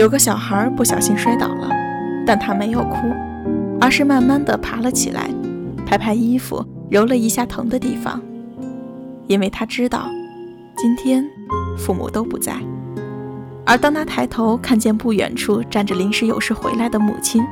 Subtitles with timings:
[0.00, 1.68] 有个小孩不小心摔倒了，
[2.26, 2.96] 但他没有哭，
[3.78, 5.28] 而是慢慢的爬了起来，
[5.84, 8.18] 拍拍衣服，揉了一下疼的地方，
[9.26, 10.08] 因为他知道，
[10.74, 11.22] 今天
[11.76, 12.54] 父母都不在。
[13.66, 17.44] 而当他抬头看见不远处站着临时有事回来的母亲，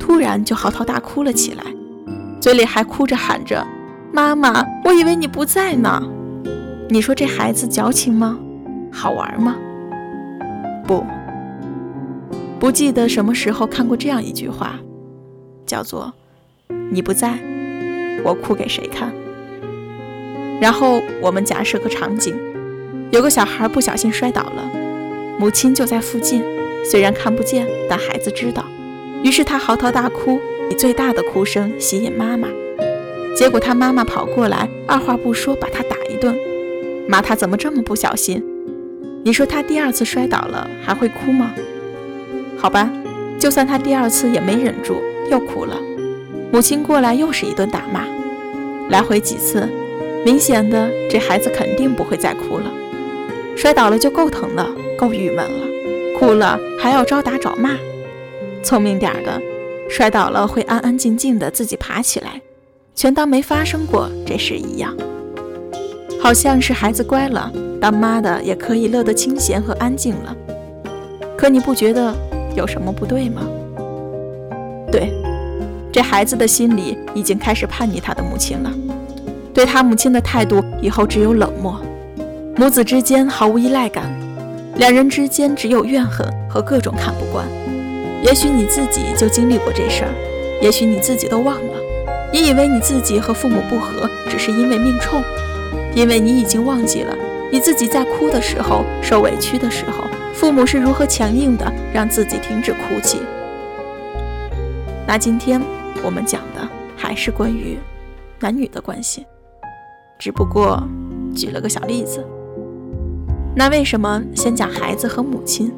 [0.00, 1.62] 突然就嚎啕大哭了起来，
[2.40, 3.64] 嘴里还哭着喊着
[4.12, 6.02] ：“妈妈，我以为你不在呢。”
[6.90, 8.36] 你说这孩子矫情吗？
[8.90, 9.54] 好玩吗？
[10.84, 11.06] 不。
[12.58, 14.80] 不记得什么时候看过这样一句话，
[15.64, 16.12] 叫做
[16.90, 17.38] “你不在，
[18.24, 19.12] 我哭给谁看？”
[20.60, 22.36] 然后我们假设个场景，
[23.12, 24.68] 有个小孩不小心摔倒了，
[25.38, 26.42] 母亲就在附近，
[26.84, 28.64] 虽然看不见，但孩子知道。
[29.22, 32.48] 于是他嚎啕大哭，以最大的哭声吸引妈妈。
[33.36, 36.36] 结果他妈妈跑过来，二话不说把他打一顿，
[37.08, 38.44] 骂他怎么这么不小心。
[39.24, 41.54] 你说他第二次摔倒了还会哭吗？
[42.58, 42.90] 好吧，
[43.38, 45.78] 就算他第二次也没忍住，又哭了。
[46.52, 48.04] 母亲过来又是一顿打骂，
[48.90, 49.68] 来回几次，
[50.24, 52.64] 明显的这孩子肯定不会再哭了。
[53.56, 57.76] 摔倒了就够疼了，够郁闷了，哭了还要招打找骂。
[58.62, 59.40] 聪明点的，
[59.88, 62.40] 摔倒了会安安静静的自己爬起来，
[62.94, 64.96] 全当没发生过这事一样。
[66.20, 70.36] 好像是孩子乖了，当妈的也可以乐得清闲和安静了。
[71.36, 72.12] 可你不觉得？
[72.58, 73.42] 有什么不对吗？
[74.90, 75.12] 对，
[75.92, 78.70] 这孩子的心里已经开始叛逆他的母亲了，
[79.54, 81.80] 对他母亲的态度以后只有冷漠，
[82.56, 84.04] 母子之间毫无依赖感，
[84.74, 87.46] 两人之间只有怨恨和各种看不惯。
[88.22, 90.10] 也许你自己就经历过这事儿，
[90.60, 91.72] 也许你自己都忘了，
[92.32, 95.22] 你以为你自己和父母不和只是因为命冲，
[95.94, 97.14] 因为你已经忘记了
[97.52, 100.04] 你自己在哭的时候、受委屈的时候。
[100.48, 103.18] 父母是如何强硬的让自己停止哭泣？
[105.06, 105.60] 那今天
[106.02, 106.66] 我们讲的
[106.96, 107.76] 还是关于
[108.40, 109.26] 男女的关系，
[110.18, 110.82] 只不过
[111.36, 112.24] 举了个小例子。
[113.54, 115.70] 那为什么先讲孩子和母亲？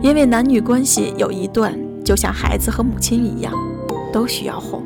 [0.00, 3.52] 因为男女关系有一段就像孩子和母亲一样，
[4.10, 4.82] 都需要哄。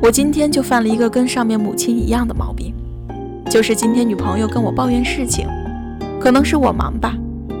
[0.00, 2.72] 我今天就犯了一个跟上面母亲一样的毛病，
[3.50, 5.46] 就是今天女朋友跟我抱怨事情，
[6.18, 7.14] 可能是我忙吧。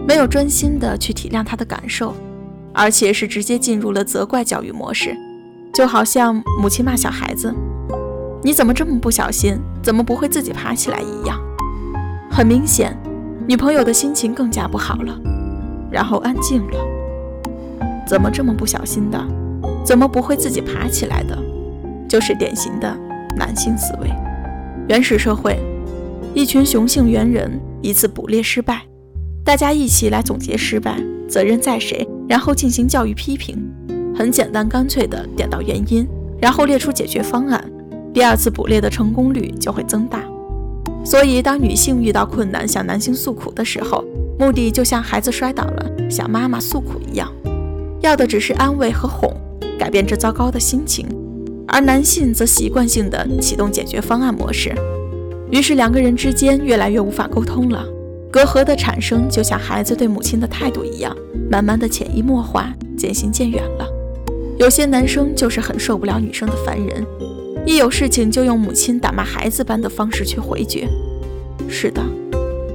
[0.06, 2.14] 没有专心的去体谅他的感受，
[2.72, 5.16] 而且是直接进入了责怪教育模式，
[5.72, 7.54] 就好像母亲骂小孩子
[8.44, 9.58] ：“你怎么这么不小心？
[9.82, 11.40] 怎么不会自己爬起来？”一样。
[12.30, 12.94] 很明显，
[13.46, 15.18] 女朋友的心情更加不好了，
[15.90, 16.78] 然后安静了。
[18.06, 19.18] 怎么这么不小心的？
[19.82, 21.38] 怎么不会自己爬起来的？
[22.06, 22.94] 就是典型的
[23.36, 24.10] 男性思维。
[24.88, 25.58] 原始社会，
[26.34, 28.82] 一群雄性猿人一次捕猎失败。
[29.44, 32.08] 大家一起来总结失败，责任在谁？
[32.26, 33.62] 然后进行教育批评，
[34.16, 36.08] 很简单干脆的点到原因，
[36.40, 37.62] 然后列出解决方案，
[38.14, 40.24] 第二次捕猎的成功率就会增大。
[41.04, 44.02] 所以，当女性遇到困难向男性诉苦的时候，
[44.38, 47.30] 目的就像孩子摔倒了向妈妈诉苦一样，
[48.00, 49.30] 要的只是安慰和哄，
[49.78, 51.04] 改变这糟糕的心情；
[51.68, 54.74] 而男性则习惯性的启动解决方案模式，
[55.50, 57.84] 于是两个人之间越来越无法沟通了。
[58.34, 61.16] 隔阂的产生，就像孩子对母亲的态度一样，
[61.48, 62.68] 慢慢的潜移默化，
[62.98, 63.86] 渐行渐远了。
[64.58, 67.06] 有些男生就是很受不了女生的烦人，
[67.64, 70.88] 一有事情就用母亲打骂孩子般的方式去回绝。
[71.68, 72.02] 是的，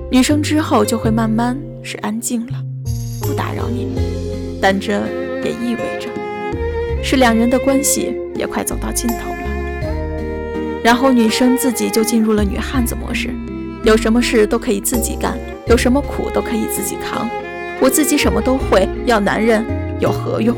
[0.09, 2.53] 女生之后就会慢慢是安静了，
[3.19, 3.89] 不打扰你。
[4.62, 4.94] 但这
[5.44, 6.07] 也意味着，
[7.03, 10.81] 是两人的关系也快走到尽头了。
[10.81, 13.29] 然后女生自己就进入了女汉子模式。
[13.85, 15.39] 有什么事都可以自己干，
[15.69, 17.30] 有什么苦都可以自己扛。
[17.80, 19.63] 我自己什么都会，要男人
[20.00, 20.56] 有何用？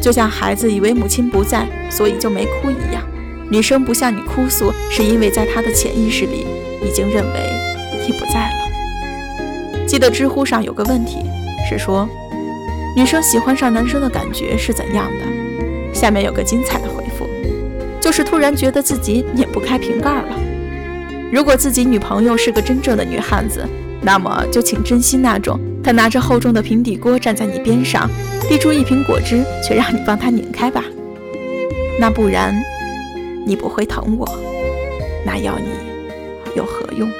[0.00, 3.02] 就像孩子以为母亲不在，所以就没哭一样。
[3.50, 6.46] 女生不向你哭诉，是因为在她的潜意识里
[6.82, 7.50] 已经认为
[8.06, 9.86] 你不在了。
[9.86, 11.18] 记得知乎上有个问题
[11.68, 12.08] 是说，
[12.96, 15.94] 女生喜欢上男生的感觉是怎样的？
[15.94, 17.26] 下面有个精彩的回复。
[18.00, 20.38] 就是突然觉得自己拧不开瓶盖了。
[21.32, 23.66] 如果自己女朋友是个真正的女汉子，
[24.04, 28.08] 那么就请珍惜那种他拿着厚重的平底锅站在你边上，
[28.48, 30.84] 递出一瓶果汁，却让你帮他拧开吧。
[31.98, 32.54] 那不然，
[33.46, 34.28] 你不会疼我，
[35.24, 35.68] 那要你
[36.54, 37.10] 有何用？